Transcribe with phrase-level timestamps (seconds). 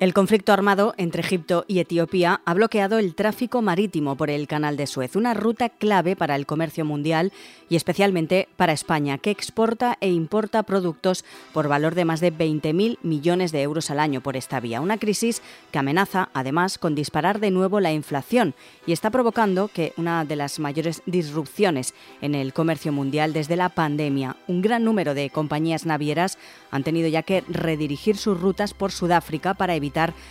[0.00, 4.78] El conflicto armado entre Egipto y Etiopía ha bloqueado el tráfico marítimo por el Canal
[4.78, 7.34] de Suez, una ruta clave para el comercio mundial
[7.68, 12.96] y especialmente para España, que exporta e importa productos por valor de más de 20.000
[13.02, 14.80] millones de euros al año por esta vía.
[14.80, 18.54] Una crisis que amenaza, además, con disparar de nuevo la inflación
[18.86, 21.92] y está provocando que una de las mayores disrupciones
[22.22, 24.38] en el comercio mundial desde la pandemia.
[24.48, 26.38] Un gran número de compañías navieras
[26.70, 29.89] han tenido ya que redirigir sus rutas por Sudáfrica para evitar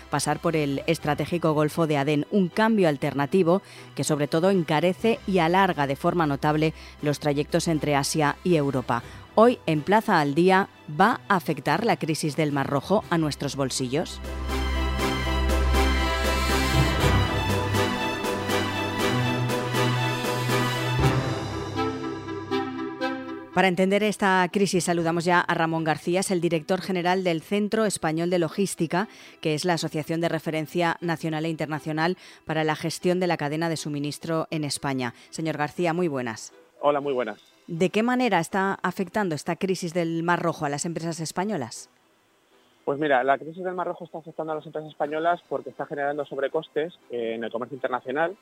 [0.10, 3.62] pasar por el estratégico Golfo de Adén, un cambio alternativo
[3.96, 9.04] que sobre todo encarece y alarga de forma notable los trayectos entre Asia y Europa.
[9.36, 10.68] Hoy en Plaza al Día,
[11.00, 14.20] ¿va a afectar la crisis del Mar Rojo a nuestros bolsillos?
[23.60, 27.84] Para entender esta crisis saludamos ya a Ramón García, es el director general del Centro
[27.84, 29.10] Español de Logística,
[29.42, 33.68] que es la asociación de referencia nacional e internacional para la gestión de la cadena
[33.68, 35.14] de suministro en España.
[35.30, 36.54] Señor García, muy buenas.
[36.80, 37.42] Hola, muy buenas.
[37.68, 41.90] ¿De qué manera está afectando esta crisis del Mar Rojo a las empresas españolas?
[42.86, 45.86] Pues mira, la crisis del Mar Rojo está afectando a las empresas españolas porque está
[45.86, 48.38] generando sobrecostes en el comercio internacional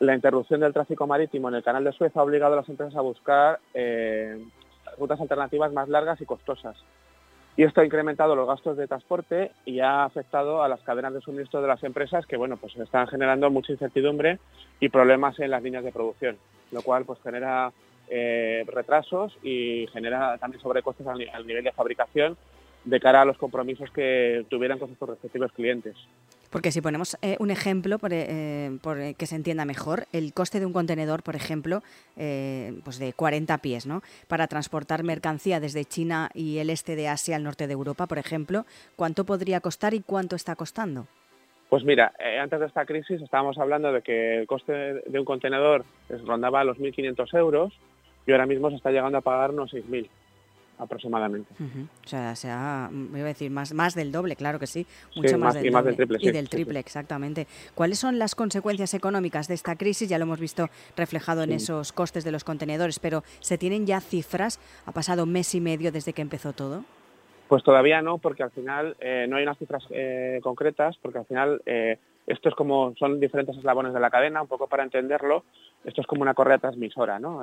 [0.00, 2.96] la interrupción del tráfico marítimo en el canal de Suez ha obligado a las empresas
[2.96, 4.38] a buscar eh,
[4.98, 6.76] rutas alternativas más largas y costosas.
[7.56, 11.20] Y esto ha incrementado los gastos de transporte y ha afectado a las cadenas de
[11.20, 14.38] suministro de las empresas que, bueno, pues están generando mucha incertidumbre
[14.78, 16.36] y problemas en las líneas de producción,
[16.70, 17.72] lo cual pues genera
[18.08, 22.36] eh, retrasos y genera también sobrecostes al nivel de fabricación
[22.84, 25.96] de cara a los compromisos que tuvieran con sus respectivos clientes.
[26.50, 30.60] Porque si ponemos eh, un ejemplo por, eh, eh, que se entienda mejor, el coste
[30.60, 31.82] de un contenedor, por ejemplo,
[32.14, 34.02] pues de 40 pies, ¿no?
[34.26, 38.18] Para transportar mercancía desde China y el este de Asia al norte de Europa, por
[38.18, 38.64] ejemplo,
[38.96, 41.06] ¿cuánto podría costar y cuánto está costando?
[41.68, 45.84] Pues mira, antes de esta crisis estábamos hablando de que el coste de un contenedor
[46.26, 47.72] rondaba los 1.500 euros
[48.26, 50.08] y ahora mismo se está llegando a pagar unos 6.000
[50.78, 51.52] aproximadamente.
[52.04, 55.38] O sea, se ha, iba a decir, más, más del doble, claro que sí, mucho
[55.38, 55.84] más, del y doble.
[55.84, 56.18] del triple.
[56.20, 57.46] y del triple, exactamente.
[57.74, 60.08] ¿Cuáles son las consecuencias económicas de esta crisis?
[60.08, 64.00] Ya lo hemos visto reflejado en esos costes de los contenedores, pero ¿se tienen ya
[64.00, 64.60] cifras?
[64.86, 66.84] ¿Ha pasado mes y medio desde que empezó todo?
[67.48, 71.24] Pues todavía no, porque al final eh, no hay unas cifras eh, concretas, porque al
[71.24, 75.44] final eh, esto es como, son diferentes eslabones de la cadena, un poco para entenderlo,
[75.82, 77.42] esto es como una correa transmisora, ¿no?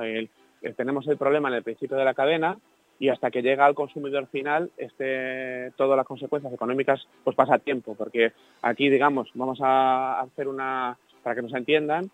[0.77, 2.57] tenemos el problema en el principio de la cadena,
[2.99, 7.95] y hasta que llega al consumidor final, este, todas las consecuencias económicas, pues pasa tiempo,
[7.95, 12.09] porque aquí, digamos, vamos a hacer una, para que nos entiendan,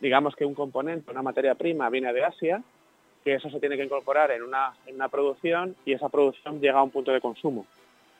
[0.00, 2.62] digamos que un componente, una materia prima viene de Asia,
[3.22, 6.78] que eso se tiene que incorporar en una, en una producción y esa producción llega
[6.78, 7.64] a un punto de consumo.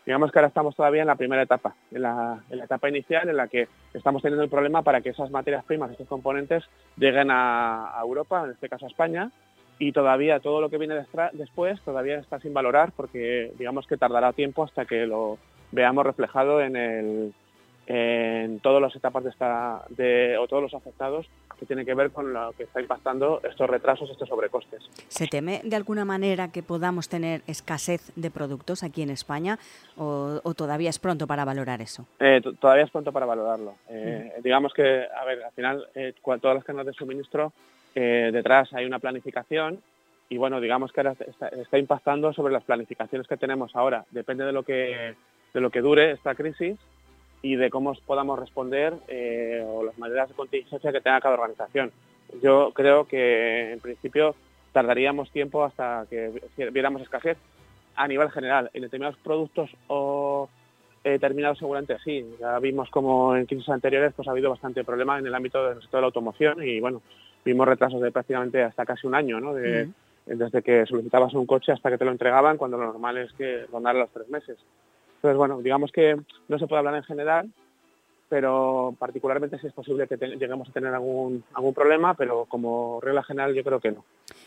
[0.06, 3.48] Digamos que ahora estamos todavía en la primera etapa, en la, etapa inicial en la
[3.48, 6.62] que estamos teniendo el problema para que esas materias primas, estos componentes,
[6.96, 9.30] lleguen a Europa, en este caso a España,
[9.78, 14.32] y todavía todo lo que viene después todavía está sin valorar porque digamos que tardará
[14.32, 15.38] tiempo hasta que lo
[15.72, 17.34] veamos reflejado en el
[17.86, 21.26] en todas las etapas de esta de, o todos los afectados
[21.58, 24.82] que tienen que ver con lo que está impactando estos retrasos, estos sobrecostes.
[25.08, 29.58] ¿Se teme de alguna manera que podamos tener escasez de productos aquí en España
[29.96, 32.06] o, todavía es pronto para valorar eso?
[32.18, 33.74] Eh, todavía es pronto para valorarlo.
[33.88, 34.42] Eh, mm.
[34.42, 37.52] Digamos que, a ver, al final eh, todas las cadenas de suministro
[38.00, 39.80] detrás hay una planificación
[40.28, 44.04] y bueno, digamos que ahora está, impactando sobre las planificaciones que tenemos ahora.
[44.10, 45.14] Depende de lo que,
[45.52, 46.78] de lo que dure esta crisis
[47.42, 51.92] y de cómo podamos responder eh, o las maneras de contingencia que tenga cada organización.
[52.42, 54.34] Yo creo que en principio
[54.72, 56.32] tardaríamos tiempo hasta que
[56.72, 57.36] viéramos escasez
[57.94, 58.70] a nivel general.
[58.72, 60.48] En determinados productos o
[61.04, 62.24] eh, terminados seguramente sí.
[62.40, 65.80] Ya vimos como en crisis anteriores pues ha habido bastante problema en el ámbito del
[65.80, 67.02] sector de la automoción y bueno,
[67.44, 69.54] vimos retrasos de prácticamente hasta casi un año, ¿no?
[69.54, 69.88] De,
[70.26, 73.66] Desde que solicitabas un coche hasta que te lo entregaban, cuando lo normal es que
[73.70, 74.56] rondara los tres meses.
[75.16, 76.16] Entonces, bueno, digamos que
[76.48, 77.50] no se puede hablar en general,
[78.30, 83.22] pero particularmente si es posible que lleguemos a tener algún, algún problema, pero como regla
[83.22, 84.04] general yo creo que no.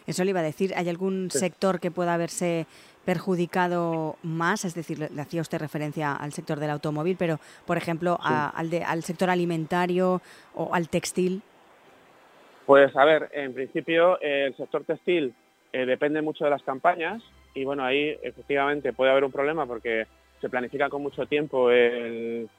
[0.08, 2.66] Eso le iba a decir, ¿hay algún sector que pueda haberse
[3.06, 4.66] perjudicado más?
[4.66, 9.04] Es decir, le hacía usted referencia al sector del automóvil, pero por ejemplo al, al
[9.04, 10.22] sector alimentario
[10.56, 11.42] o al textil.
[12.66, 15.34] Pues a ver, en principio el sector textil
[15.74, 17.22] eh, depende mucho de las campañas
[17.54, 20.08] y bueno, ahí efectivamente puede haber un problema porque
[20.42, 22.50] se planifica con mucho tiempo el,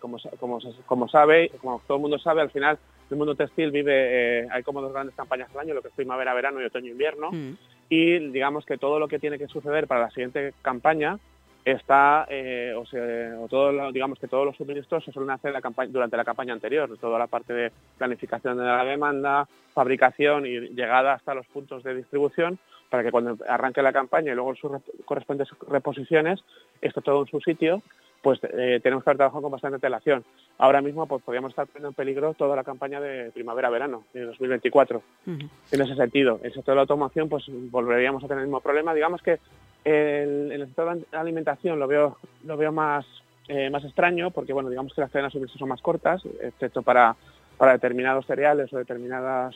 [0.00, 2.78] como, como, como, sabe, como todo el mundo sabe, al final
[3.10, 5.94] el mundo textil vive, eh, hay como dos grandes campañas al año, lo que es
[5.94, 7.52] primavera-verano y otoño-invierno, mm.
[7.88, 11.18] y digamos que todo lo que tiene que suceder para la siguiente campaña
[11.64, 15.60] está, eh, o, se, o todo, digamos que todos los suministros se suelen hacer la
[15.60, 20.60] campaña, durante la campaña anterior, toda la parte de planificación de la demanda, fabricación y
[20.60, 22.58] llegada hasta los puntos de distribución,
[22.88, 24.70] para que cuando arranque la campaña y luego sus
[25.04, 26.40] correspondientes reposiciones,
[26.80, 27.82] esté todo en su sitio,
[28.26, 30.24] pues eh, tenemos que haber trabajado con bastante antelación.
[30.58, 35.00] Ahora mismo pues podríamos estar poniendo en peligro toda la campaña de primavera-verano de 2024.
[35.26, 38.60] En ese sentido, en el sector de la automoción pues volveríamos a tener el mismo
[38.60, 38.94] problema.
[38.94, 39.38] Digamos que
[39.84, 43.06] el, en el sector de la alimentación lo veo, lo veo más,
[43.46, 46.82] eh, más extraño porque, bueno, digamos que las cadenas de suministro son más cortas, excepto
[46.82, 47.14] para,
[47.56, 49.54] para determinados cereales o determinadas,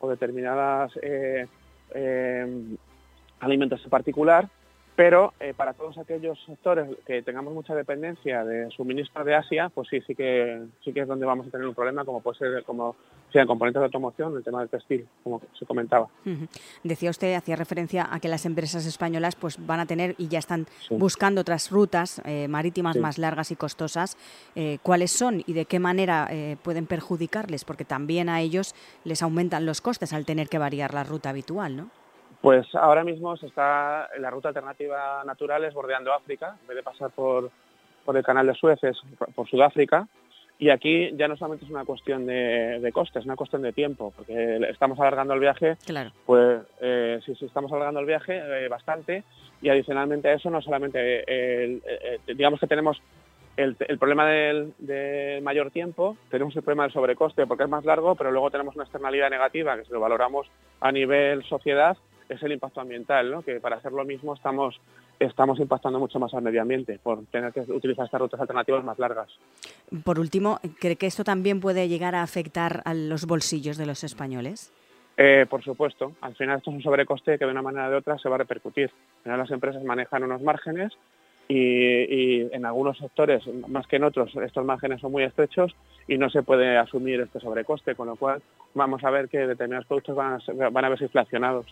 [0.00, 1.46] o determinadas eh,
[3.40, 4.48] alimentos en particular,
[4.96, 9.88] pero eh, para todos aquellos sectores que tengamos mucha dependencia de suministro de Asia, pues
[9.88, 12.64] sí, sí que sí que es donde vamos a tener un problema, como puede ser
[12.64, 12.96] como
[13.30, 16.08] si en componentes de automoción, el tema del textil, como se comentaba.
[16.82, 20.38] Decía usted, hacía referencia a que las empresas españolas pues van a tener y ya
[20.38, 24.16] están buscando otras rutas eh, marítimas más largas y costosas.
[24.54, 26.30] Eh, ¿Cuáles son y de qué manera
[26.62, 27.64] pueden perjudicarles?
[27.64, 31.76] Porque también a ellos les aumentan los costes al tener que variar la ruta habitual,
[31.76, 31.90] ¿no?
[32.46, 36.82] Pues ahora mismo se está, la ruta alternativa natural es bordeando África, en vez de
[36.84, 37.50] pasar por,
[38.04, 38.96] por el canal de Suez, es
[39.34, 40.06] por Sudáfrica.
[40.56, 43.72] Y aquí ya no solamente es una cuestión de, de costes, es una cuestión de
[43.72, 46.12] tiempo, porque estamos alargando el viaje, claro.
[46.24, 49.24] pues eh, sí, sí, estamos alargando el viaje eh, bastante
[49.60, 51.80] y adicionalmente a eso no solamente, eh,
[52.28, 53.02] digamos que tenemos
[53.56, 57.84] el, el problema del, del, mayor tiempo, tenemos el problema del sobrecoste porque es más
[57.84, 60.46] largo, pero luego tenemos una externalidad negativa que si lo valoramos
[60.80, 61.96] a nivel sociedad
[62.28, 63.42] es el impacto ambiental, ¿no?
[63.42, 64.80] que para hacer lo mismo estamos,
[65.18, 68.98] estamos impactando mucho más al medio ambiente por tener que utilizar estas rutas alternativas más
[68.98, 69.28] largas.
[70.04, 74.04] Por último, ¿cree que esto también puede llegar a afectar a los bolsillos de los
[74.04, 74.72] españoles?
[75.16, 77.96] Eh, por supuesto, al final esto es un sobrecoste que de una manera o de
[77.96, 78.90] otra se va a repercutir.
[79.18, 80.92] Al final las empresas manejan unos márgenes
[81.48, 85.74] y, y, en algunos sectores, más que en otros, estos márgenes son muy estrechos
[86.06, 88.42] y no se puede asumir este sobrecoste, con lo cual
[88.74, 91.66] vamos a ver que determinados productos van a, van a verse inflacionados.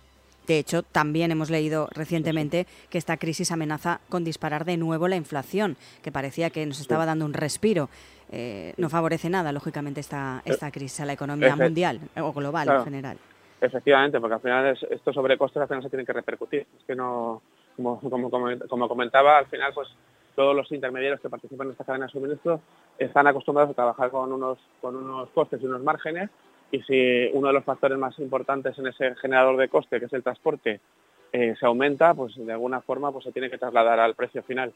[0.46, 5.17] De hecho, también hemos leído recientemente que esta crisis amenaza con disparar de nuevo la
[5.17, 7.88] inflación, que parecía que nos estaba dando un respiro.
[8.31, 12.69] Eh, no favorece nada, lógicamente, esta, eh, esta crisis a la economía mundial o global
[12.69, 13.19] en general.
[13.61, 16.67] Efectivamente, porque al final estos sobrecostes al final se tienen que repercutir.
[16.79, 17.41] Es que no,
[17.76, 18.31] como, como,
[18.69, 19.88] como, comentaba, al final pues
[20.35, 22.61] todos los intermediarios que participan en esta cadena de suministro
[22.99, 26.29] están acostumbrados a trabajar con unos, con unos costes y unos márgenes
[26.75, 30.12] y si uno de los factores más importantes en ese generador de coste, que es
[30.12, 30.81] el transporte,
[31.32, 34.73] eh, se aumenta, pues de alguna forma pues se tiene que trasladar al precio final.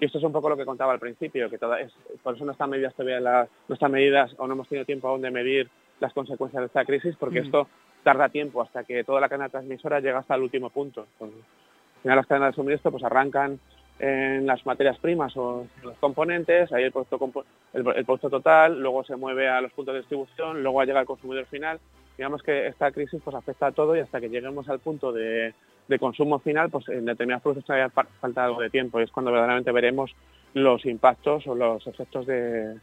[0.00, 2.46] Y esto es un poco lo que contaba al principio, que toda es, por eso
[2.46, 5.30] no están medidas todavía las, no están medidas o no hemos tenido tiempo aún de
[5.30, 5.68] medir
[6.00, 7.44] las consecuencias de esta crisis, porque mm.
[7.44, 7.68] esto
[8.02, 11.06] tarda tiempo hasta que toda la cadena transmisora llega hasta el último punto.
[11.18, 13.60] Pues, al final las cadenas de suministro pues arrancan
[14.02, 19.14] en las materias primas o los componentes, ahí el producto, el, producto total, luego se
[19.14, 21.78] mueve a los puntos de distribución, luego llega al consumidor final.
[22.18, 25.54] Digamos que esta crisis pues afecta a todo y hasta que lleguemos al punto de,
[25.86, 29.30] de consumo final, pues en determinados productos todavía falta algo de tiempo y es cuando
[29.30, 30.10] verdaderamente veremos
[30.52, 32.74] los impactos o los efectos de,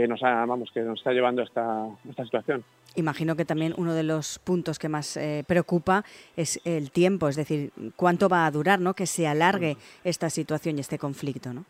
[0.00, 2.64] que nos, vamos, que nos está llevando esta, esta situación.
[2.96, 6.04] Imagino que también uno de los puntos que más eh, preocupa
[6.36, 8.94] es el tiempo, es decir, cuánto va a durar, ¿no?
[8.94, 11.64] Que se alargue esta situación y este conflicto, ¿no?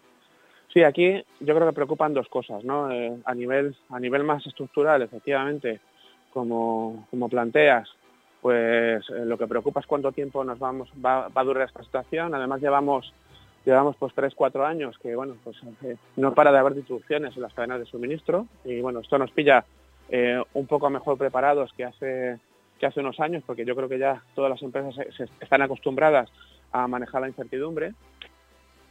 [0.73, 2.91] Sí, aquí yo creo que preocupan dos cosas, ¿no?
[2.91, 5.81] Eh, a nivel a nivel más estructural, efectivamente,
[6.33, 7.89] como, como planteas,
[8.43, 11.83] pues eh, lo que preocupa es cuánto tiempo nos vamos va, va a durar esta
[11.85, 12.35] situación.
[12.35, 13.13] Además llevamos
[13.65, 15.57] llevamos pues tres, cuatro años que bueno, pues
[16.17, 19.65] no para de haber disrupciones en las cadenas de suministro y bueno, esto nos pilla
[20.09, 22.39] eh, un poco mejor preparados que hace,
[22.79, 26.31] que hace unos años, porque yo creo que ya todas las empresas se, están acostumbradas
[26.73, 27.95] a manejar la incertidumbre,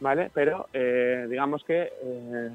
[0.00, 0.30] ¿vale?
[0.34, 2.50] Pero eh, digamos que eh,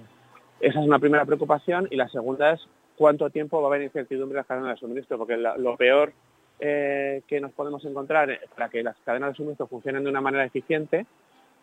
[0.59, 4.35] esa es una primera preocupación y la segunda es cuánto tiempo va a haber incertidumbre
[4.35, 6.11] en las cadenas de suministro, porque lo peor
[6.59, 11.05] que nos podemos encontrar para que las cadenas de suministro funcionen de una manera eficiente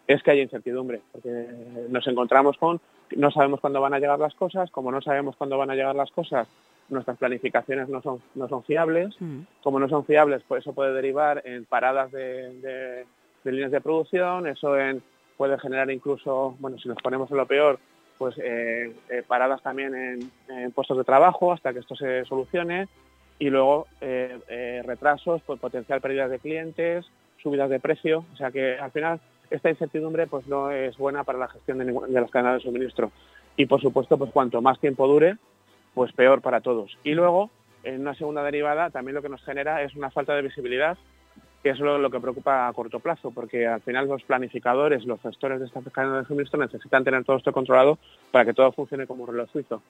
[0.06, 1.46] es que haya incertidumbre, porque
[1.88, 2.80] nos encontramos con
[3.14, 5.94] no sabemos cuándo van a llegar las cosas, como no sabemos cuándo van a llegar
[5.94, 6.48] las cosas,
[6.88, 9.14] nuestras planificaciones no son, no son fiables.
[9.20, 9.40] Mm.
[9.62, 13.04] Como no son fiables, pues eso puede derivar en paradas de,
[13.44, 15.02] líneas de producción, eso en,
[15.36, 17.78] puede generar incluso, bueno, si nos ponemos en lo peor,
[18.18, 22.88] pues eh, eh, paradas también en, puestos de trabajo hasta que esto se solucione
[23.38, 27.04] y luego eh, retrasos, pues potencial pérdidas de clientes,
[27.42, 31.38] subidas de precio, o sea que al final esta incertidumbre pues no es buena para
[31.38, 33.10] la gestión de, de las cadenas de suministro
[33.56, 35.36] y por supuesto pues cuanto más tiempo dure
[35.94, 36.98] pues peor para todos.
[37.04, 37.50] Y luego,
[37.82, 40.98] en una segunda derivada, también lo que nos genera es una falta de visibilidad
[41.66, 45.58] que es lo, que preocupa a corto plazo, porque al final los planificadores, los gestores
[45.58, 47.98] de esta cadena de suministro necesitan tener todo esto controlado
[48.30, 49.82] para que todo funcione como un reloj suizo.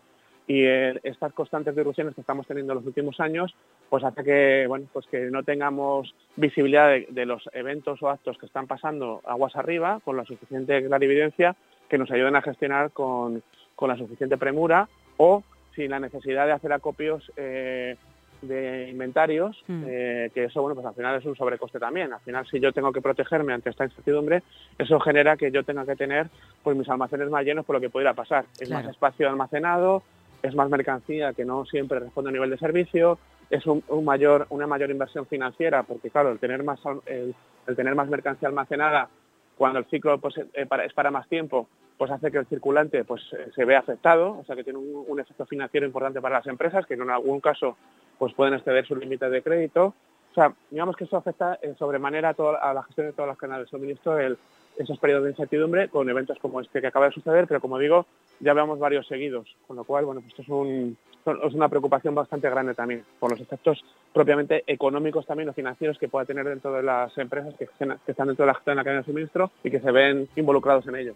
[0.48, 3.52] Y estas constantes disrupciones que estamos teniendo en los últimos años,
[3.90, 8.46] pues hace que, bueno, pues que no tengamos visibilidad de, los eventos o actos que
[8.46, 11.56] están pasando aguas arriba con la suficiente clarividencia
[11.88, 13.42] que nos ayuden a gestionar con,
[13.74, 15.42] con la suficiente premura o
[15.74, 17.96] sin la necesidad de hacer acopios eh,
[18.42, 19.84] de inventarios, mm.
[19.86, 22.12] eh, que eso, bueno, pues al final es un sobrecoste también.
[22.12, 24.42] Al final, si yo tengo que protegerme ante esta incertidumbre,
[24.78, 26.28] eso genera que yo tenga que tener
[26.62, 28.44] pues mis almacenes más llenos por lo que pudiera pasar.
[28.58, 30.02] Es más espacio almacenado,
[30.46, 33.18] es más mercancía que no siempre responde a nivel de servicio,
[33.50, 37.34] es un, mayor, una mayor inversión financiera, porque claro, el tener más, el,
[37.76, 39.08] tener más mercancía almacenada
[39.56, 43.22] cuando el ciclo pues, eh, es para más tiempo, pues hace que el circulante pues
[43.54, 46.94] se vea afectado, o sea que tiene un, efecto financiero importante para las empresas, que
[46.94, 47.76] en algún caso
[48.18, 49.94] pues pueden exceder sus límites de crédito.
[50.37, 53.71] Sea, digamos que eso afecta en sobremanera a, la gestión de todos los canales de
[53.71, 54.37] suministro, el,
[54.76, 58.05] esos periodos de incertidumbre con eventos como este que acaba de suceder, pero como digo,
[58.40, 60.99] ya veamos varios seguidos, con lo cual, bueno, pues esto es, un,
[61.43, 66.09] es una preocupación bastante grande también, por los efectos propiamente económicos también o financieros que
[66.09, 68.85] pueda tener dentro de las empresas que, que están dentro de la gestión de la
[68.85, 71.14] cadena de suministro y que se ven involucrados en ello.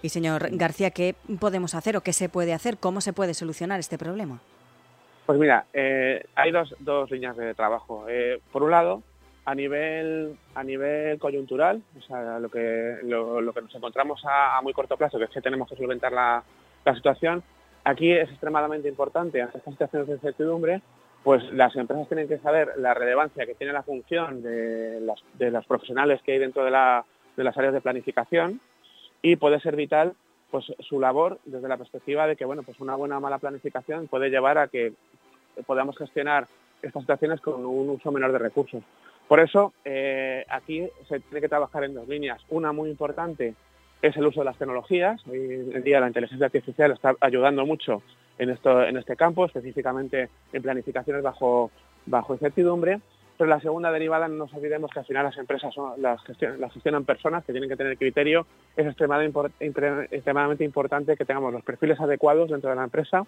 [0.00, 2.76] Y señor García, ¿qué podemos hacer o qué se puede hacer?
[2.76, 4.40] ¿Cómo se puede solucionar este problema?
[5.26, 8.04] Pues mira, eh, hay dos, dos, líneas de trabajo.
[8.08, 9.02] Eh, por un lado,
[9.46, 14.72] a nivel a nivel coyuntural, o sea, lo que lo, que nos encontramos a, muy
[14.72, 16.42] corto plazo, que es que tenemos que solventar la,
[16.94, 17.42] situación,
[17.84, 20.82] aquí es extremadamente importante ante estas situaciones de incertidumbre,
[21.22, 25.50] pues las empresas tienen que saber la relevancia que tiene la función de, las, de
[25.50, 27.04] los profesionales que hay dentro de, la,
[27.36, 28.60] de las áreas de planificación
[29.22, 30.12] y puede ser vital
[30.54, 34.06] pues su labor desde la perspectiva de que bueno pues una buena o mala planificación
[34.06, 34.92] puede llevar a que
[35.66, 36.46] podamos gestionar
[36.80, 38.80] estas situaciones con un uso menor de recursos.
[39.26, 42.40] Por eso, eh, aquí se tiene que trabajar en dos líneas.
[42.50, 43.54] Una muy importante
[44.00, 45.26] es el uso de las tecnologías.
[45.26, 48.02] Hoy en día la inteligencia artificial está ayudando mucho
[48.38, 51.72] en, esto, en este campo, específicamente en planificaciones bajo,
[52.06, 53.00] bajo incertidumbre.
[53.36, 56.60] Pero la segunda derivada, no nos olvidemos que al final las empresas son, las, gestionan,
[56.60, 58.46] las gestionan personas que tienen que tener criterio.
[58.76, 63.24] Es extremadamente, importante que tengamos los perfiles adecuados dentro de la empresa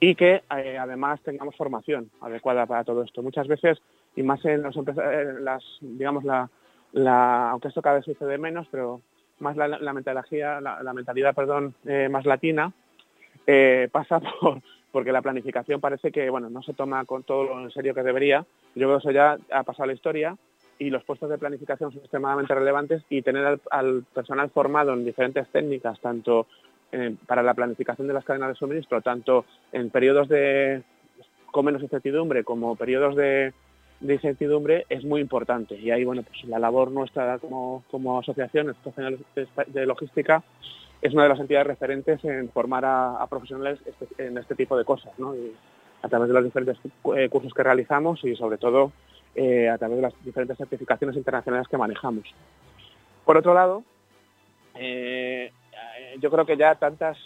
[0.00, 3.22] y que eh, además tengamos formación adecuada para todo esto.
[3.22, 3.78] Muchas veces,
[4.16, 5.04] y más en las empresas,
[5.40, 9.00] las, digamos, la, aunque esto cada vez sucede menos, pero
[9.38, 12.72] más la, la mentalidad, la, mentalidad perdón, eh, más latina,
[13.50, 14.60] eh, pasa por,
[14.92, 18.02] porque la planificación parece que bueno no se toma con todo lo en serio que
[18.02, 18.44] debería.
[18.74, 20.36] Yo creo que eso ya ha pasado la historia
[20.78, 25.48] y los puestos de planificación son extremadamente relevantes y tener al, personal formado en diferentes
[25.48, 26.46] técnicas, tanto
[26.92, 30.82] eh, para la planificación de las cadenas de suministro, tanto en periodos de
[31.50, 33.54] con menos incertidumbre como periodos de,
[34.02, 35.74] incertidumbre, es muy importante.
[35.74, 38.76] Y ahí, bueno, pues la labor nuestra como, como asociación
[39.66, 40.44] de logística
[41.00, 44.84] es una de las entidades referentes en formar a, profesionales este, en este tipo de
[44.84, 45.34] cosas, ¿no?
[46.02, 46.78] a través de los diferentes
[47.16, 48.92] eh, cursos que realizamos y sobre todo
[49.34, 52.24] eh, a través de las diferentes certificaciones internacionales que manejamos.
[53.24, 53.84] Por otro lado,
[54.74, 55.52] eh,
[56.20, 57.18] yo creo que ya tantas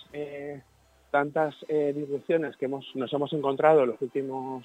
[1.10, 4.64] tantas disrupciones que hemos, nos hemos encontrado en los últimos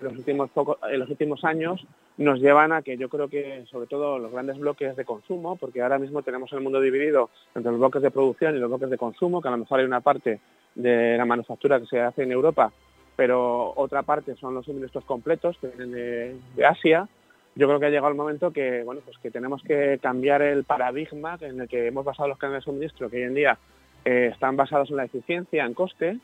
[0.00, 1.86] en los últimos años
[2.18, 5.82] nos llevan a que yo creo que sobre todo los grandes bloques de consumo, porque
[5.82, 8.98] ahora mismo tenemos el mundo dividido entre los bloques de producción y los bloques de
[8.98, 10.40] consumo, que a lo mejor hay una parte
[10.74, 12.72] de la manufactura que se hace en Europa,
[13.16, 17.08] pero otra parte son los suministros completos que vienen de, Asia.
[17.54, 20.64] Yo creo que ha llegado el momento que bueno pues que tenemos que cambiar el
[20.64, 23.58] paradigma en el que hemos basado los canales de suministro, que hoy en día
[24.04, 26.18] eh, están basados en la eficiencia, en coste,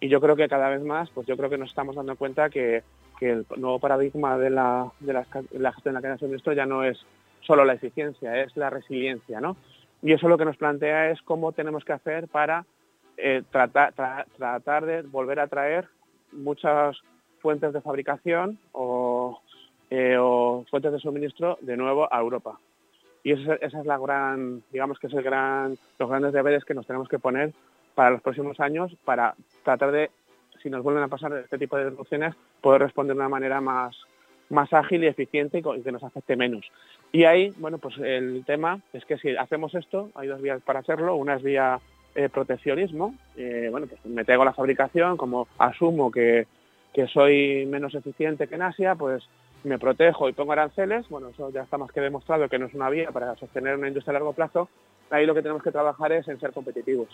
[0.00, 2.50] y yo creo que cada vez más, pues yo creo que nos estamos dando cuenta
[2.50, 2.82] que
[3.18, 6.66] que el nuevo paradigma de la, de la, gestión de la cadena de suministro ya
[6.66, 6.98] no es
[7.40, 9.56] solo la eficiencia, es la resiliencia, ¿no?
[10.02, 12.64] Y eso lo que nos plantea es cómo tenemos que hacer para
[13.16, 13.92] eh, tratar,
[14.36, 15.88] tratar de volver a traer
[16.32, 16.96] muchas
[17.40, 19.40] fuentes de fabricación o,
[19.90, 22.58] eh, o, fuentes de suministro de nuevo a Europa.
[23.24, 26.74] Y esa, esa, es la gran, digamos que es el gran, los grandes deberes que
[26.74, 27.52] nos tenemos que poner
[27.94, 29.34] para los próximos años para
[29.64, 30.10] tratar de
[30.62, 33.96] si nos vuelven a pasar este tipo de disrupciones, poder responder de una manera más,
[34.50, 36.64] más ágil y eficiente y que nos afecte menos.
[37.12, 40.80] Y ahí, bueno, pues el tema es que si hacemos esto, hay dos vías para
[40.80, 41.16] hacerlo.
[41.16, 41.80] Una es vía
[42.14, 43.14] eh, proteccionismo.
[43.36, 46.46] Eh, bueno, pues me tengo la fabricación, como asumo que,
[46.92, 49.22] que soy menos eficiente que en Asia, pues
[49.64, 51.08] me protejo y pongo aranceles.
[51.08, 53.88] Bueno, eso ya está más que demostrado que no es una vía para sostener una
[53.88, 54.68] industria a largo plazo.
[55.10, 57.08] Ahí lo que tenemos que trabajar es en ser competitivos.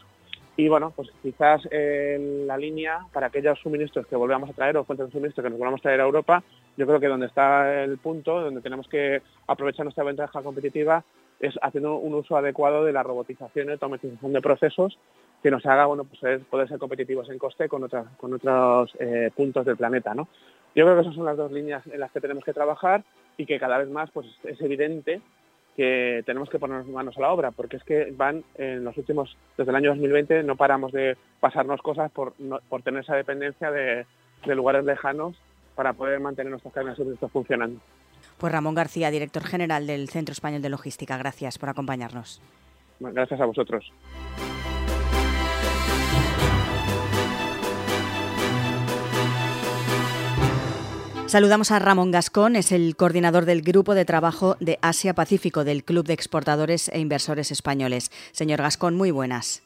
[0.56, 4.84] Y bueno, pues quizás en la línea para aquellos suministros que volvamos a traer o
[4.84, 6.44] fuentes de suministro que nos volvamos a traer a Europa,
[6.76, 11.04] yo creo que donde está el punto, donde tenemos que aprovechar nuestra ventaja competitiva,
[11.40, 14.98] es haciendo un uso adecuado de la robotización y automatización de procesos
[15.42, 19.66] que nos haga bueno, pues, poder ser competitivos en coste con, con otros eh, puntos
[19.66, 20.14] del planeta.
[20.14, 20.28] ¿no?
[20.74, 23.02] Yo creo que esas son las dos líneas en las que tenemos que trabajar
[23.36, 25.20] y que cada vez más pues, es evidente
[25.76, 29.36] que tenemos que ponernos manos a la obra, porque es que van en los últimos,
[29.56, 32.34] desde el año 2020, no paramos de pasarnos cosas por,
[32.68, 34.06] por tener esa dependencia de,
[34.46, 35.36] de lugares lejanos
[35.74, 37.80] para poder mantener nuestras cadenas de suministro funcionando.
[38.38, 42.40] Pues Ramón García, director general del Centro Español de Logística, gracias por acompañarnos.
[43.00, 43.92] Gracias a vosotros.
[51.34, 56.06] Saludamos a Ramón Gascón, es el coordinador del Grupo de Trabajo de Asia-Pacífico del Club
[56.06, 58.10] de Exportadores e Inversores Españoles.
[58.30, 59.60] Señor Gascón, muy buenas.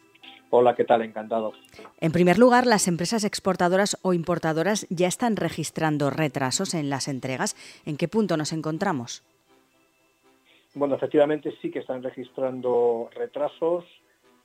[0.48, 1.02] Hola, ¿qué tal?
[1.02, 1.52] Encantado.
[2.00, 7.54] En primer lugar, las empresas exportadoras o importadoras ya están registrando retrasos en las entregas.
[7.84, 9.22] ¿En qué punto nos encontramos?
[10.72, 13.84] Bueno, efectivamente sí que están registrando retrasos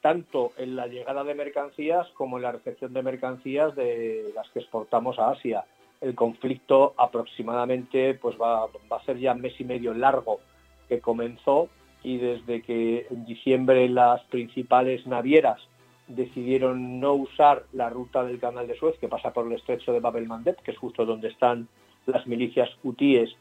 [0.02, 4.60] tanto en la llegada de mercancías como en la recepción de mercancías de las que
[4.60, 5.64] exportamos a Asia.
[6.04, 10.42] El conflicto aproximadamente pues va, a ser ya mes y medio largo
[10.90, 11.70] que comenzó
[12.04, 15.62] y desde que en diciembre las principales navieras
[16.10, 20.02] decidieron no usar la ruta del canal de Suez, que pasa por el estrecho de
[20.02, 21.70] Bab el Mandeb, que es justo donde están
[22.06, 23.34] las milicias hutíes,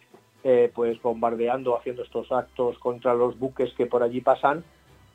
[0.44, 4.62] eh, pues bombardeando, haciendo estos actos contra los buques que por allí pasan,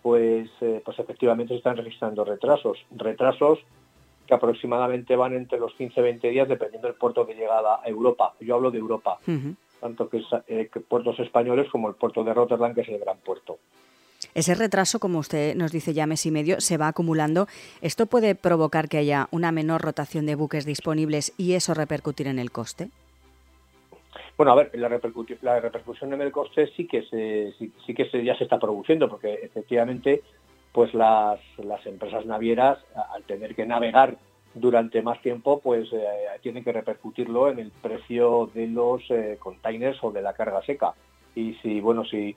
[0.02, 2.78] pues, eh, pues efectivamente se están registrando retrasos.
[2.92, 3.60] Retrasos
[4.28, 8.34] que aproximadamente van entre los 15-20 días, dependiendo del puerto de llegada a Europa.
[8.40, 9.18] Yo hablo de Europa,
[9.80, 13.18] tanto que, eh, que puertos españoles como el puerto de Rotterdam, que es el gran
[13.18, 13.58] puerto.
[14.34, 17.48] Ese retraso, como usted nos dice ya mes y medio, se va acumulando.
[17.82, 22.40] ¿Esto puede provocar que haya una menor rotación de buques disponibles y eso repercutir en
[22.40, 22.90] el coste?
[24.38, 28.38] Bueno, a ver, la, repercusión en el coste sí que se, sí, que se, ya
[28.38, 30.22] se está produciendo, porque efectivamente,
[30.78, 32.78] pues las, las empresas navieras,
[33.12, 34.16] al tener que navegar
[34.54, 36.06] durante más tiempo, pues eh,
[36.44, 40.94] tienen que repercutirlo en el precio de los eh, containers o de la carga seca.
[41.34, 42.36] Y si, bueno, si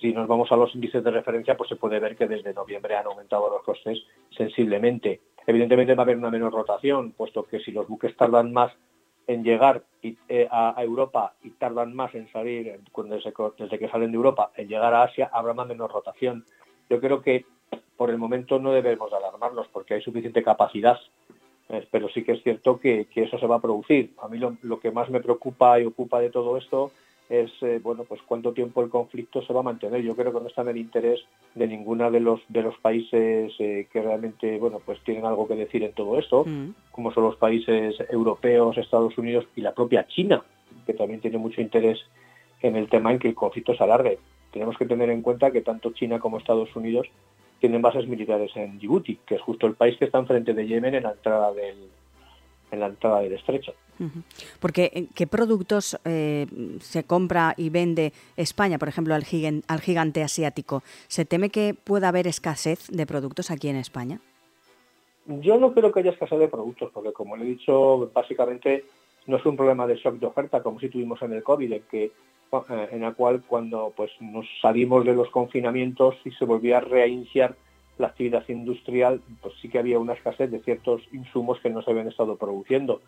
[0.00, 2.96] si nos vamos a los índices de referencia, pues se puede ver que desde noviembre
[2.96, 4.02] han aumentado los costes
[4.36, 5.20] sensiblemente.
[5.46, 8.72] Evidentemente va a haber una menor rotación, puesto que si los buques tardan más
[9.28, 12.80] en llegar eh, a, Europa y tardan más en salir,
[13.60, 16.44] desde, que salen de Europa, en llegar a Asia, habrá una menor rotación.
[16.88, 17.44] Yo creo que
[17.96, 20.98] por el momento no debemos alarmarnos porque hay suficiente capacidad,
[21.68, 24.12] eh, pero sí que es cierto que, eso se va a producir.
[24.22, 26.92] A mí lo que más me preocupa y ocupa de todo esto
[27.30, 30.40] es eh, bueno pues cuánto tiempo el conflicto se va a mantener yo creo que
[30.40, 31.20] no está en el interés
[31.54, 35.54] de ninguna de los de los países eh, que realmente bueno pues tienen algo que
[35.54, 36.74] decir en todo esto mm.
[36.90, 40.42] como son los países europeos Estados Unidos y la propia China
[40.86, 42.00] que también tiene mucho interés
[42.62, 44.18] en el tema en que el conflicto se alargue
[44.50, 47.06] tenemos que tener en cuenta que tanto China como Estados Unidos
[47.60, 50.94] tienen bases militares en Djibouti que es justo el país que está enfrente de Yemen
[50.94, 51.88] en la entrada del
[52.72, 53.74] en la entrada del estrecho
[54.60, 56.46] porque, eh, ¿qué productos eh,
[56.80, 59.24] se compra y vende España, por ejemplo, al,
[59.68, 60.82] al gigante asiático?
[61.08, 64.20] ¿Se teme que pueda haber escasez de productos aquí en España?
[65.26, 68.84] Yo no creo que haya escasez de productos, porque como le he dicho, básicamente
[69.26, 71.82] no es un problema de shock de oferta como si tuvimos en el COVID, en,
[71.82, 72.10] que,
[72.68, 77.54] en la cual cuando pues, nos salimos de los confinamientos y se volvía a reiniciar
[77.98, 81.90] la actividad industrial, pues sí que había una escasez de ciertos insumos que no se
[81.90, 83.00] habían estado produciendo.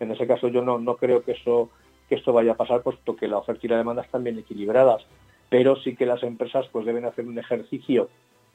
[0.00, 1.70] En ese caso yo no, no creo que eso
[2.08, 5.06] que esto vaya a pasar, puesto que la oferta y la demanda están bien equilibradas,
[5.48, 8.10] pero sí que las empresas pues deben hacer un ejercicio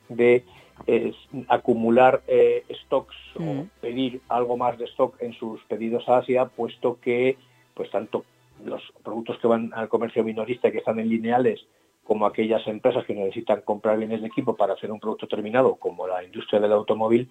[0.10, 0.44] de
[0.86, 1.14] eh,
[1.48, 3.70] acumular eh, stocks o mm.
[3.82, 7.38] pedir algo más de stock en sus pedidos a Asia, puesto que
[7.74, 8.26] pues tanto
[8.66, 11.66] los productos que van al comercio minorista y que están en lineales
[12.08, 16.08] como aquellas empresas que necesitan comprar bienes de equipo para hacer un producto terminado, como
[16.08, 17.30] la industria del automóvil,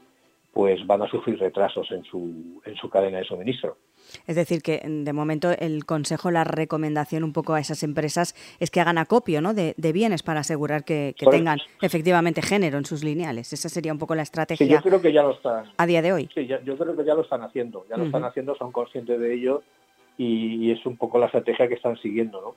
[0.53, 3.79] pues van a sufrir retrasos en su, en su cadena de suministro.
[4.27, 8.71] Es decir, que de momento el consejo, la recomendación un poco a esas empresas es
[8.71, 9.55] que hagan acopio ¿no?
[9.55, 13.53] de, bienes para asegurar que, tengan efectivamente género en sus lineales.
[13.53, 14.67] Esa sería un poco la estrategia.
[14.67, 15.73] Sí, yo creo que ya lo están.
[15.77, 16.29] A día de hoy.
[16.35, 17.85] Sí, yo creo que ya lo están haciendo.
[17.89, 19.63] Ya lo están haciendo, son conscientes de ello
[20.19, 22.55] y, es un poco la estrategia que están siguiendo, ¿no?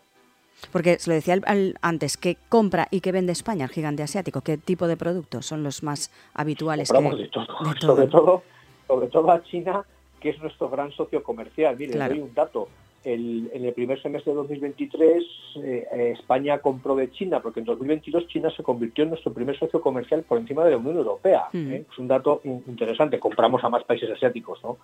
[0.71, 1.39] Porque se lo decía
[1.81, 4.41] antes, ¿qué compra y qué vende España, el gigante asiático?
[4.41, 6.89] ¿Qué tipo de productos son los más habituales?
[6.91, 7.45] Compramos de, todo.
[7.79, 8.43] Sobre todo,
[8.87, 9.85] sobre todo a China
[10.19, 11.77] que es nuestro gran socio comercial.
[11.77, 12.67] Mire, le doy un dato.
[13.03, 15.23] En el primer semestre de 2023
[15.63, 19.81] eh, España compró de China, porque en 2022 China se convirtió en nuestro primer socio
[19.81, 21.45] comercial por encima de la Unión Europea.
[21.53, 21.71] Mm.
[21.71, 21.85] ¿eh?
[21.89, 23.19] Es un dato interesante.
[23.19, 24.77] Compramos a más países asiáticos, ¿no?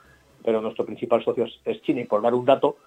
[0.45, 2.01] pero nuestro principal socio es, China.
[2.01, 2.78] Y por dar un dato,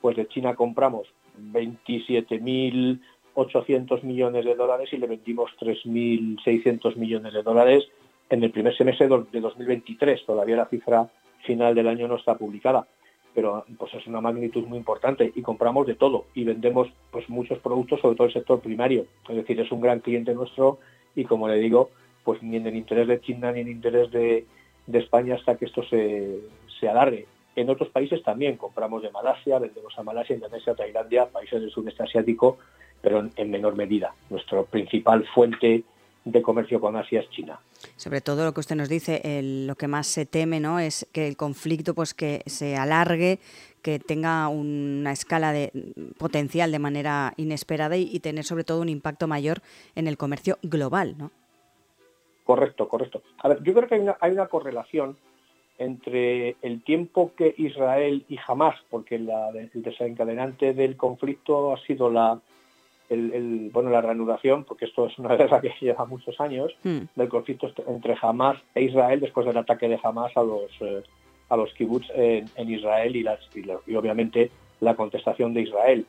[0.00, 1.06] pues de China compramos
[1.52, 7.84] 27.800 millones de dólares y le vendimos 3.600 millones de dólares
[8.30, 10.24] en el primer semestre de 2023.
[10.24, 11.10] Todavía la cifra
[11.44, 12.86] final del año no está publicada,
[13.34, 17.58] pero pues es una magnitud muy importante y compramos de todo y vendemos pues muchos
[17.58, 19.06] productos, sobre todo el sector primario.
[19.28, 20.78] Es decir, es un gran cliente nuestro
[21.14, 21.90] y como le digo,
[22.24, 24.44] pues ni en el interés de China ni en el interés de,
[24.92, 26.40] España hasta que esto se,
[26.78, 27.26] se alargue.
[27.54, 32.02] En otros países también compramos de Malasia, vendemos a Malasia, Indonesia, Tailandia, países del sudeste
[32.02, 32.58] asiático,
[33.02, 34.14] pero en, menor medida.
[34.30, 35.84] Nuestra principal fuente
[36.24, 37.58] de comercio con Asia es China.
[37.96, 40.78] Sobre todo lo que usted nos dice, lo que más se teme ¿no?
[40.78, 43.40] es que el conflicto pues que se alargue,
[43.82, 45.72] que tenga una escala de
[46.18, 49.60] potencial de manera inesperada y, y, tener sobre todo un impacto mayor
[49.96, 51.32] en el comercio global, ¿no?
[52.44, 53.22] Correcto, correcto.
[53.38, 55.16] A ver, yo creo que hay una, hay una correlación
[55.78, 62.10] entre el tiempo que Israel y Hamas, porque la, el desencadenante del conflicto ha sido
[62.10, 62.40] la,
[63.12, 67.00] el, bueno, la reanudación, porque esto es una guerra que lleva muchos años, hmm.
[67.14, 71.02] del conflicto entre Hamas e Israel después del ataque de Hamas a los, eh,
[71.48, 76.06] a los kibbutz en, Israel y, las, y, obviamente la contestación de Israel,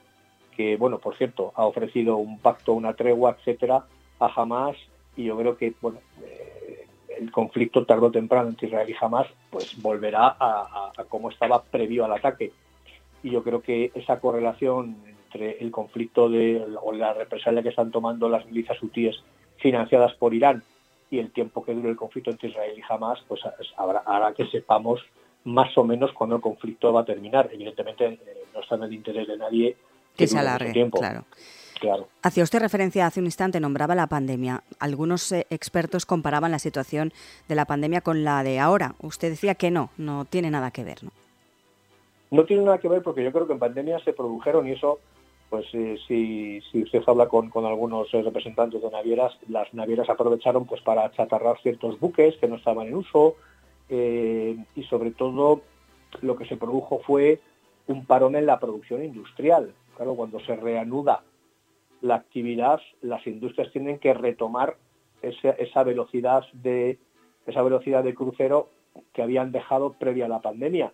[0.55, 3.85] que, bueno, por cierto, ha ofrecido un pacto, una tregua, etcétera,
[4.19, 4.77] a Hamas
[5.15, 6.87] y yo creo que, bueno, eh,
[7.19, 11.61] el conflicto tarde o temprano entre Israel y Hamas pues volverá a, a, como estaba
[11.63, 12.51] previo al ataque.
[13.21, 14.97] Y yo creo que esa correlación
[15.33, 19.15] entre el conflicto de, o la represalia que están tomando las milicias hutíes
[19.57, 20.63] financiadas por Irán
[21.09, 23.41] y el tiempo que dure el conflicto entre Israel y Hamas, pues
[23.77, 25.01] habrá, hará que sepamos
[25.43, 27.49] más o menos cuándo el conflicto va a terminar.
[27.51, 28.19] Evidentemente eh,
[28.53, 29.75] no está en el interés de nadie
[30.15, 30.99] que, se alargue, tiempo.
[30.99, 31.25] claro.
[32.21, 34.63] Hacía usted referencia hace un instante, nombraba la pandemia.
[34.79, 37.11] Algunos eh, expertos comparaban la situación
[37.49, 38.95] de la pandemia con la de ahora.
[39.01, 41.11] Usted decía que no, no tiene nada que ver, ¿no?
[42.33, 44.99] No tiene nada que ver porque yo creo que en pandemia se produjeron y eso,
[45.53, 50.65] pues eh, si, si, usted habla con, algunos eh, representantes de navieras, las navieras aprovecharon
[50.65, 53.35] pues para chatarrar ciertos buques que no estaban en uso
[53.87, 55.61] y sobre todo
[56.21, 57.39] lo que se produjo fue
[57.85, 59.75] un parón en la producción industrial.
[59.95, 61.21] Claro, cuando se reanuda
[62.01, 64.77] la actividad, las industrias tienen que retomar
[65.21, 66.97] esa velocidad de
[68.15, 68.69] crucero
[69.13, 70.93] que habían dejado previa a la pandemia.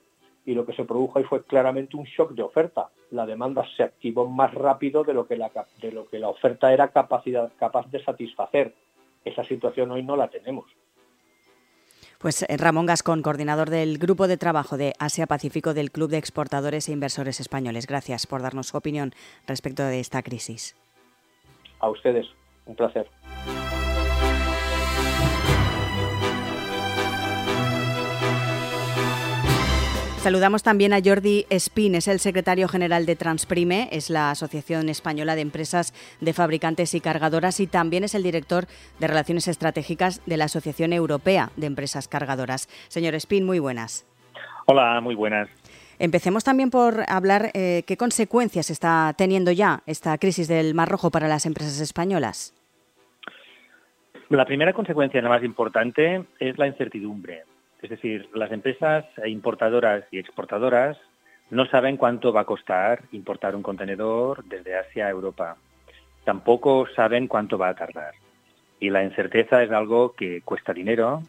[0.49, 2.89] Y lo que se produjo ahí fue claramente un shock de oferta.
[3.11, 6.73] La demanda se activó más rápido de lo que la, de lo que la oferta
[6.73, 8.73] era capacidad, capaz de satisfacer.
[9.23, 10.65] Esa situación hoy no la tenemos.
[12.17, 16.89] Pues eh, Ramón Gascón, coordinador del Grupo de Trabajo de Asia-Pacífico del Club de Exportadores
[16.89, 17.85] e Inversores Españoles.
[17.85, 19.13] Gracias por darnos su opinión
[19.45, 20.75] respecto de esta crisis.
[21.79, 22.25] A ustedes,
[22.65, 23.07] un placer.
[30.19, 35.33] Saludamos también a Jordi Espín, es el secretario general de Transprime, es la Asociación Española
[35.33, 38.65] de Empresas de Fabricantes y Cargadoras y también es el director
[38.99, 42.67] de Relaciones Estratégicas de la Asociación Europea de Empresas Cargadoras.
[42.89, 44.05] Señor Espín, muy buenas.
[44.65, 45.47] Hola, muy buenas.
[45.99, 51.11] Empecemos también por hablar eh, qué consecuencias está teniendo ya esta crisis del Mar Rojo
[51.11, 52.53] para las empresas españolas.
[54.27, 57.45] La primera consecuencia, la más importante, es la incertidumbre.
[57.81, 60.97] Es decir, las empresas importadoras y exportadoras
[61.49, 65.57] no saben cuánto va a costar importar un contenedor desde Asia a Europa.
[66.23, 68.13] Tampoco saben cuánto va a tardar.
[68.79, 71.23] Y la incerteza es algo que cuesta dinero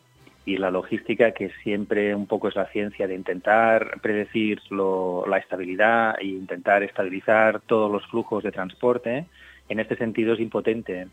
[0.44, 6.16] y la logística, que siempre un poco es la ciencia de intentar predecir la estabilidad
[6.18, 9.26] e intentar estabilizar todos los flujos de transporte,
[9.68, 11.08] en este sentido es impotente.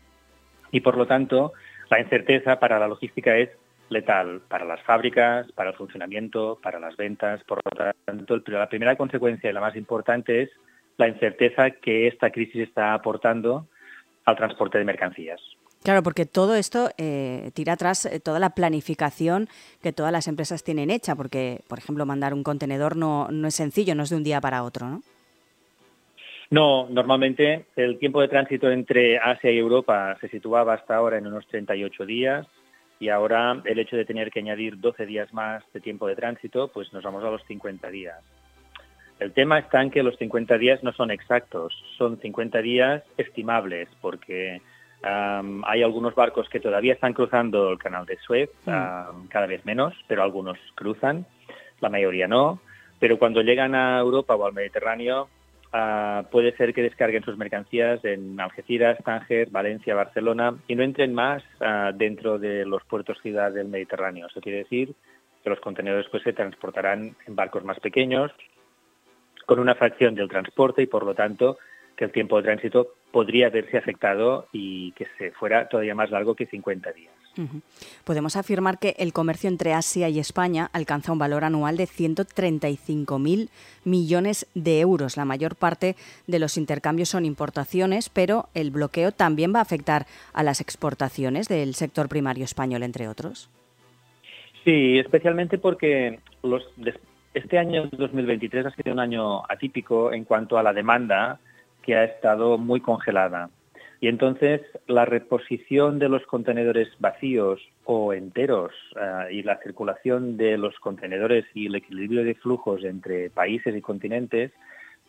[0.72, 1.52] Y por lo tanto,
[1.90, 3.50] la incerteza para la logística es
[3.90, 7.42] letal para las fábricas, para el funcionamiento, para las ventas.
[7.44, 10.50] Por lo tanto, la primera consecuencia y la más importante es
[10.96, 13.66] la incerteza que esta crisis está aportando
[14.24, 15.40] al transporte de mercancías.
[15.82, 19.48] Claro, porque todo esto eh, tira atrás eh, toda la planificación
[19.80, 23.54] que todas las empresas tienen hecha, porque, por ejemplo, mandar un contenedor no, no es
[23.54, 25.02] sencillo, no es de un día para otro, ¿no?
[26.50, 31.26] No, normalmente el tiempo de tránsito entre Asia y Europa se situaba hasta ahora en
[31.26, 32.46] unos 38 días
[33.00, 36.68] y ahora el hecho de tener que añadir 12 días más de tiempo de tránsito,
[36.68, 38.18] pues nos vamos a los 50 días.
[39.18, 43.88] El tema está en que los 50 días no son exactos, son 50 días estimables,
[44.00, 44.60] porque
[45.02, 49.26] hay algunos barcos que todavía están cruzando el canal de Suez, mm.
[49.28, 51.26] cada vez menos, pero algunos cruzan,
[51.80, 52.60] la mayoría no.
[52.98, 55.28] Pero cuando llegan a Europa o al Mediterráneo,
[55.72, 61.14] ah, puede ser que descarguen sus mercancías en Algeciras, Tánger, Valencia, Barcelona y no entren
[61.14, 64.26] más ah, dentro de los puertos ciudad del Mediterráneo.
[64.26, 64.94] Eso quiere decir
[65.42, 68.32] que los contenedores pues, se transportarán en barcos más pequeños
[69.46, 71.58] con una fracción del transporte y por lo tanto
[71.98, 76.34] que el tiempo de tránsito podría verse afectado y que se fuera todavía más largo
[76.34, 77.12] que 50 días.
[78.04, 83.48] Podemos afirmar que el comercio entre Asia y España alcanza un valor anual de 135.000
[83.84, 85.16] millones de euros.
[85.16, 85.94] La mayor parte
[86.26, 91.46] de los intercambios son importaciones, pero el bloqueo también va a afectar a las exportaciones
[91.48, 93.48] del sector primario español, entre otros.
[94.64, 96.64] Sí, especialmente porque los,
[97.34, 101.38] este año 2023 ha sido un año atípico en cuanto a la demanda
[101.88, 103.48] que ha estado muy congelada.
[103.98, 110.58] Y entonces la reposición de los contenedores vacíos o enteros eh, y la circulación de
[110.58, 114.52] los contenedores y el equilibrio de flujos entre países y continentes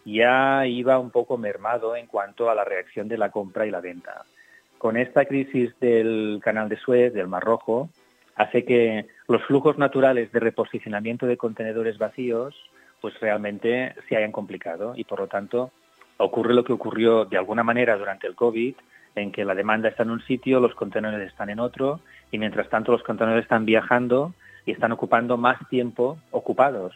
[0.05, 3.81] ya iba un poco mermado en cuanto a la reacción de la compra y la
[3.81, 4.23] venta.
[4.77, 7.89] Con esta crisis del canal de Suez, del Mar Rojo,
[8.37, 12.55] hace que los flujos naturales de reposicionamiento de contenedores vacíos
[13.01, 15.73] pues realmente se hayan complicado y por lo tanto
[16.19, 18.75] ocurre lo que ocurrió de alguna manera durante el COVID,
[19.15, 22.01] en que la demanda está en un sitio, los contenedores están en otro,
[22.31, 24.33] y mientras tanto los contenedores están viajando
[24.65, 26.93] y están ocupando más tiempo ocupados.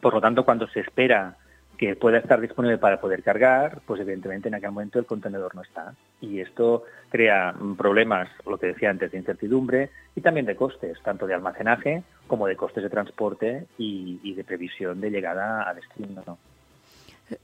[0.00, 1.36] Por lo tanto, cuando se espera
[1.76, 5.62] que pueda estar disponible para poder cargar, pues evidentemente en aquel momento el contenedor no
[5.62, 5.94] está.
[6.20, 11.26] Y esto crea problemas, lo que decía antes, de incertidumbre y también de costes, tanto
[11.26, 16.38] de almacenaje como de costes de transporte y, de previsión de llegada a destino.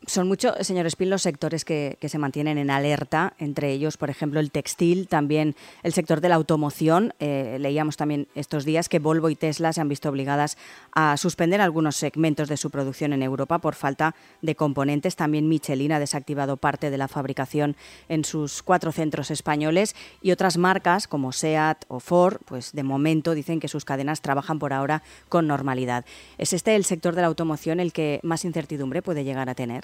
[0.07, 4.38] Son muchos, señor Espín, los sectores que, se mantienen en alerta, entre ellos, por ejemplo,
[4.38, 7.14] el textil, también el sector de la automoción.
[7.19, 10.59] Eh, leíamos también estos días que Volvo y Tesla se han visto obligadas
[10.93, 15.16] a suspender algunos segmentos de su producción en Europa por falta de componentes.
[15.16, 17.75] También Michelin ha desactivado parte de la fabricación
[18.11, 23.35] en sus cuatro centros españoles y otras marcas como SEAT o Ford, pues de momento
[23.35, 26.05] dicen que sus cadenas trabajan por ahora con normalidad.
[26.37, 29.80] ¿Es este el sector de la automoción el que más incertidumbre puede llegar a tener?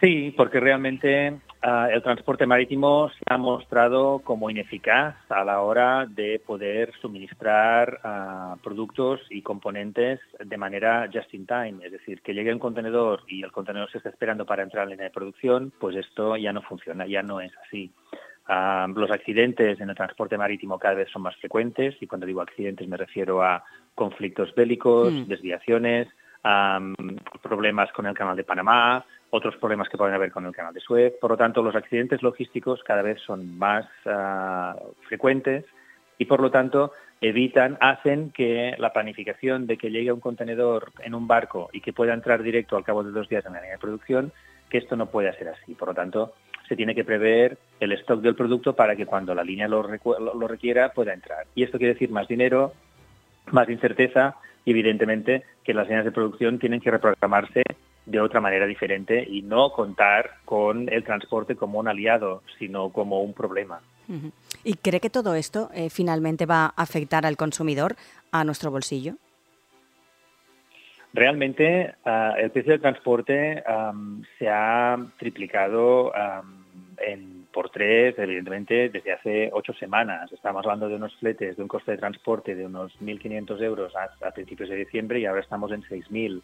[0.00, 6.06] Sí, porque realmente ah, el transporte marítimo se ha mostrado como ineficaz a la hora
[6.06, 12.32] de poder suministrar ah, productos y componentes de manera just in time, es decir, que
[12.32, 15.14] llegue un contenedor y el contenedor se está esperando para entrar en la línea de
[15.14, 17.90] producción, pues esto ya no funciona, ya no es así.
[18.46, 22.40] Ah, los accidentes en el transporte marítimo cada vez son más frecuentes y cuando digo
[22.40, 25.24] accidentes me refiero a conflictos bélicos, hmm.
[25.26, 26.08] desviaciones,
[27.42, 30.80] problemas con el canal de Panamá, otros problemas que pueden haber con el canal de
[30.80, 31.14] Suez.
[31.20, 35.64] Por lo tanto, los accidentes logísticos cada vez son más ah, frecuentes
[36.16, 41.14] y, por lo tanto, evitan, hacen que la planificación de que llegue un contenedor en
[41.14, 43.76] un barco y que pueda entrar directo al cabo de dos días en la línea
[43.76, 44.32] de producción,
[44.70, 45.74] que esto no pueda ser así.
[45.74, 46.34] Por lo tanto,
[46.68, 50.48] se tiene que prever el stock del producto para que cuando la línea lo, lo
[50.48, 51.46] requiera pueda entrar.
[51.54, 52.72] Y esto quiere decir más dinero,
[53.50, 57.62] más incerteza y evidentemente que las líneas de producción tienen que reprogramarse
[58.08, 63.22] de otra manera diferente y no contar con el transporte como un aliado, sino como
[63.22, 63.80] un problema.
[64.64, 67.96] ¿Y cree que todo esto eh, finalmente va a afectar al consumidor,
[68.32, 69.14] a nuestro bolsillo?
[71.12, 73.62] Realmente ah, el precio del transporte
[74.38, 76.12] se ha triplicado
[76.98, 80.30] en por tres, evidentemente, desde hace ocho semanas.
[80.32, 84.30] Estamos hablando de unos fletes, de un coste de transporte de unos 1.500 euros a,
[84.30, 86.40] principios de diciembre y ahora estamos en 6.000.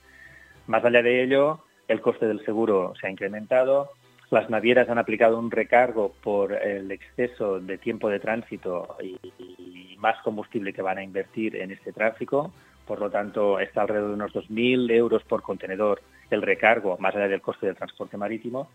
[0.67, 3.91] Más allá de ello, el coste del seguro se ha incrementado.
[4.31, 10.21] Las navieras han aplicado un recargo por el exceso de tiempo de tránsito y, más
[10.23, 12.53] combustible que van a invertir en este tráfico.
[12.87, 17.29] Por lo tanto, está alrededor de unos 2.000 euros por contenedor el recargo, más allá
[17.29, 18.69] del coste del transporte marítimo.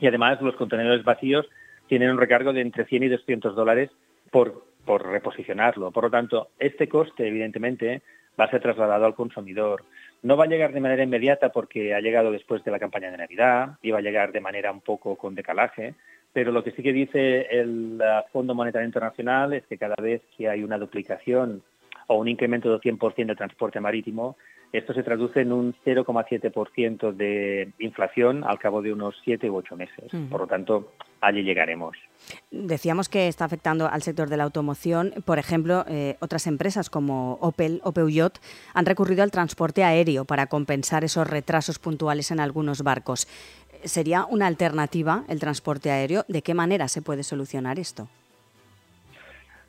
[0.00, 1.46] Y además los contenedores vacíos
[1.86, 3.90] tienen un recargo de entre 100 y 200 dólares
[4.30, 5.90] por reposicionarlo.
[5.90, 8.02] Por lo tanto, este coste, evidentemente,
[8.38, 9.84] va a ser trasladado al consumidor.
[10.22, 13.18] No va a llegar de manera inmediata porque ha llegado después de la campaña de
[13.18, 15.94] Navidad y va a llegar de manera un poco con decalaje,
[16.32, 18.00] pero lo que sí que dice el
[18.32, 21.62] Fondo Monetario Internacional es que cada vez que hay una duplicación
[22.08, 24.36] o un incremento del 100% de transporte marítimo,
[24.72, 29.76] esto se traduce en un 0,7% de inflación al cabo de unos 7 u 8
[29.76, 30.10] meses.
[30.30, 31.96] Por lo tanto, allí llegaremos.
[32.50, 35.14] Decíamos que está afectando al sector de la automoción.
[35.24, 38.38] Por ejemplo, eh, otras empresas como Opel o Peugeot
[38.74, 43.26] han recurrido al transporte aéreo para compensar esos retrasos puntuales en algunos barcos.
[43.84, 46.24] ¿Sería una alternativa el transporte aéreo?
[46.28, 48.08] ¿De qué manera se puede solucionar esto?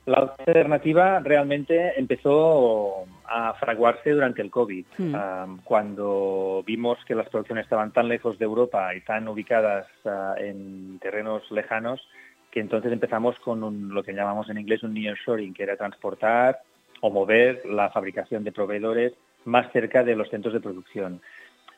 [0.05, 5.57] La alternativa realmente empezó a fraguarse durante el COVID, hmm.
[5.63, 10.97] cuando vimos que las producciones estaban tan lejos de Europa y tan ubicadas ah, en
[10.99, 12.01] terrenos lejanos,
[12.49, 16.59] que entonces empezamos con lo que llamamos en inglés un nearshoring, que era transportar
[17.01, 19.13] o mover la fabricación de proveedores
[19.45, 21.21] más cerca de los centros de producción.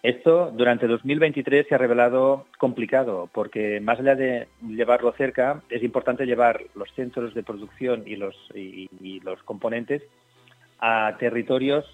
[0.04, 6.26] Esto durante 2023 se ha revelado complicado porque más allá de llevarlo cerca, es importante
[6.26, 8.36] llevar los centros de producción y los,
[9.46, 10.02] componentes
[10.80, 11.86] a territorios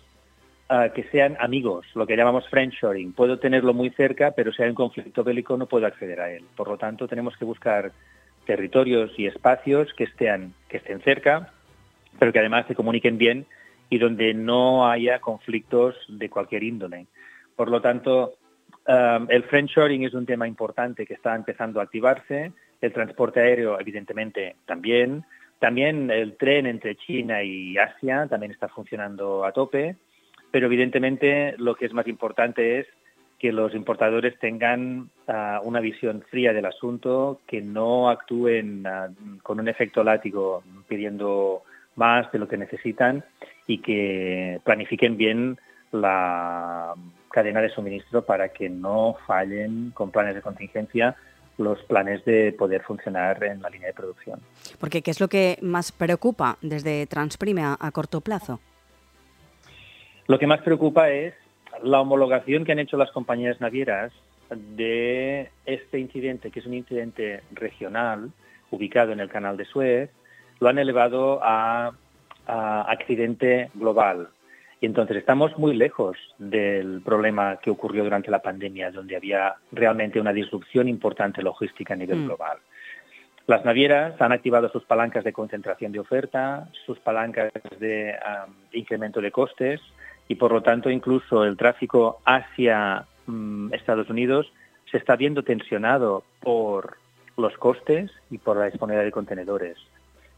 [0.95, 3.11] que sean amigos, lo que llamamos friendshoring.
[3.11, 6.45] Puedo tenerlo muy cerca, pero si hay un conflicto bélico no puedo acceder a él.
[6.55, 7.91] Por lo tanto, tenemos que buscar
[8.45, 11.51] territorios y espacios que estén, que estén cerca,
[12.19, 13.45] pero que además se comuniquen bien
[13.89, 17.07] y donde no haya conflictos de cualquier índole.
[17.57, 18.37] Por lo tanto,
[18.87, 23.79] um, el friendshoring es un tema importante que está empezando a activarse, el transporte aéreo
[23.79, 25.25] evidentemente también,
[25.57, 29.95] también el tren entre China y Asia también está funcionando a tope,
[30.51, 32.87] pero evidentemente lo que es más importante es
[33.39, 39.59] que los importadores tengan uh, una visión fría del asunto, que no actúen uh, con
[39.59, 41.63] un efecto látigo pidiendo
[41.95, 43.23] más de lo que necesitan
[43.65, 45.57] y que planifiquen bien
[45.91, 46.93] la
[47.31, 51.15] cadena de suministro para que no fallen con planes de contingencia
[51.57, 54.39] los planes de poder funcionar en la línea de producción.
[54.79, 58.59] Porque ¿qué es lo que más preocupa desde Transprime a, corto plazo?
[60.27, 61.33] Lo que más preocupa es
[61.81, 64.11] la homologación que han hecho las compañías navieras
[64.49, 68.31] de este incidente, que es un incidente regional
[68.71, 70.09] ubicado en el canal de Suez,
[70.59, 71.93] lo han elevado a,
[72.45, 74.29] accidente global.
[74.79, 80.19] Y entonces estamos muy lejos del problema que ocurrió durante la pandemia, donde había realmente
[80.19, 82.25] una disrupción importante logística a nivel mm.
[82.25, 82.57] global.
[83.47, 88.13] Las navieras han activado sus palancas de concentración de oferta, sus palancas de
[88.73, 89.81] incremento de costes
[90.27, 94.51] y, por lo tanto, incluso el tráfico hacia mm, Estados Unidos
[94.91, 96.97] se está viendo tensionado por
[97.37, 99.77] los costes y por la disponibilidad de contenedores.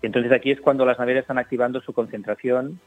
[0.02, 2.80] Entonces aquí es cuando las navieras están activando su concentración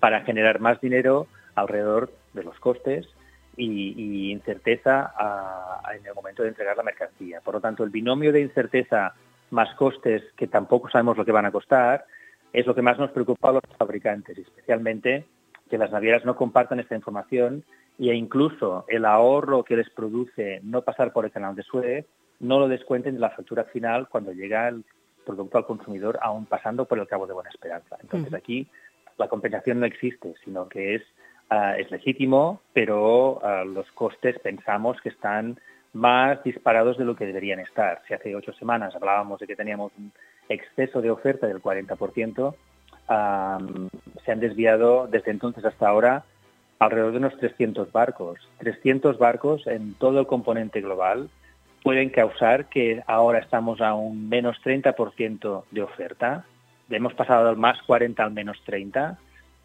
[0.00, 3.08] para generar más dinero alrededor de los costes
[3.56, 5.12] y, incerteza
[5.92, 7.40] en el momento de entregar la mercancía.
[7.40, 9.14] Por lo tanto, el binomio de incerteza
[9.50, 12.04] más costes, que tampoco sabemos lo que van a costar,
[12.52, 15.24] es lo que más nos preocupa a los fabricantes, especialmente
[15.68, 17.64] que las navieras no compartan esta información
[17.98, 22.06] e incluso el ahorro que les produce no pasar por el canal de Suez
[22.40, 24.84] no lo descuenten de la factura final cuando llega el
[25.26, 27.96] producto al consumidor aún pasando por el Cabo de Buena Esperanza.
[28.00, 28.66] Entonces aquí
[29.18, 31.02] la compensación no existe, sino que es,
[31.50, 35.58] ah, es legítimo, pero ah, los costes pensamos que están
[35.92, 38.02] más disparados de lo que deberían estar.
[38.06, 40.12] Si hace ocho semanas hablábamos de que teníamos un
[40.48, 42.54] exceso de oferta del 40%,
[44.24, 46.24] se han desviado desde entonces hasta ahora
[46.78, 48.38] alrededor de unos 300 barcos.
[48.58, 51.30] 300 barcos en todo el componente global
[51.82, 56.44] pueden causar que ahora estamos a un menos 30% de oferta.
[56.90, 59.18] Hemos pasado del más 40 al menos 30.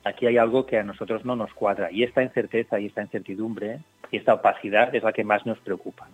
[0.04, 1.92] Aquí hay algo que a nosotros no nos cuadra.
[1.92, 3.80] Y esta incerteza y esta incertidumbre
[4.12, 6.08] y esta opacidad es la que más nos preocupa.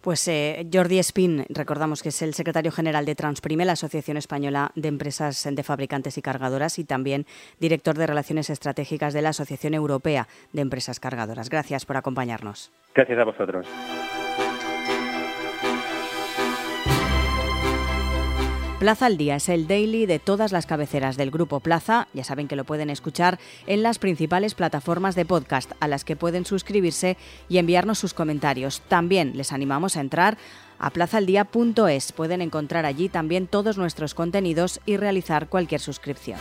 [0.00, 4.70] Pues eh, Jordi Espín, recordamos que es el secretario general de Transprime, la Asociación Española
[4.76, 7.26] de Empresas de Fabricantes y Cargadoras, y también
[7.58, 11.50] director de Relaciones Estratégicas de la Asociación Europea de Empresas Cargadoras.
[11.50, 12.70] Gracias por acompañarnos.
[12.94, 13.66] Gracias a vosotros.
[18.78, 22.06] Plaza al Día es el daily de todas las cabeceras del Grupo Plaza.
[22.14, 26.14] Ya saben que lo pueden escuchar en las principales plataformas de podcast a las que
[26.14, 27.16] pueden suscribirse
[27.48, 28.80] y enviarnos sus comentarios.
[28.86, 30.38] También les animamos a entrar
[30.78, 32.12] a plazaldía.es.
[32.12, 36.38] Pueden encontrar allí también todos nuestros contenidos y realizar cualquier suscripción.